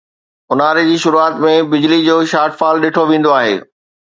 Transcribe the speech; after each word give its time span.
اونهاري 0.53 0.85
جي 0.87 0.95
شروعات 1.03 1.37
۾ 1.43 1.53
بجلي 1.75 1.99
جو 2.09 2.17
شارٽ 2.33 2.59
فال 2.63 2.83
ڏٺو 2.87 3.05
ويندو 3.13 3.37
آهي 3.39 3.57